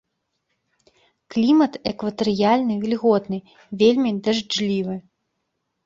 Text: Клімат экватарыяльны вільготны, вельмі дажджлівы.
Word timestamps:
Клімат 1.35 1.71
экватарыяльны 1.93 2.73
вільготны, 2.83 3.37
вельмі 3.87 4.19
дажджлівы. 4.25 4.95